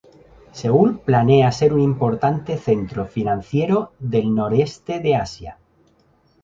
Seúl 0.59 0.95
planea 1.09 1.51
ser 1.51 1.71
un 1.75 1.79
importante 1.81 2.57
centro 2.57 3.05
financiero 3.05 3.93
del 3.99 4.33
noreste 4.33 4.99
de 4.99 5.15
Asia. 5.15 5.57